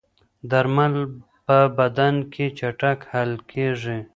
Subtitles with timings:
[0.49, 0.93] درمل
[1.45, 3.99] په بدن کې چټک حل کېږي.